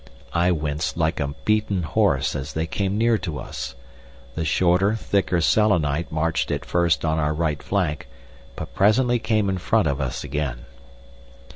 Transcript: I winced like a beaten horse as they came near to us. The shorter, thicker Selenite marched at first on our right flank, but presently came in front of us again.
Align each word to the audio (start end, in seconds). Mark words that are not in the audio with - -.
I 0.33 0.51
winced 0.51 0.97
like 0.97 1.19
a 1.19 1.35
beaten 1.45 1.83
horse 1.83 2.35
as 2.35 2.53
they 2.53 2.65
came 2.65 2.97
near 2.97 3.19
to 3.19 3.37
us. 3.37 3.75
The 4.33 4.43
shorter, 4.43 4.95
thicker 4.95 5.39
Selenite 5.41 6.11
marched 6.11 6.49
at 6.49 6.65
first 6.65 7.05
on 7.05 7.19
our 7.19 7.35
right 7.35 7.61
flank, 7.61 8.07
but 8.55 8.73
presently 8.73 9.19
came 9.19 9.47
in 9.47 9.59
front 9.59 9.87
of 9.87 10.01
us 10.01 10.23
again. 10.23 10.65